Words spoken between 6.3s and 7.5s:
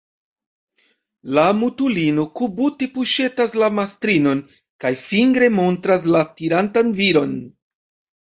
tirantan viron.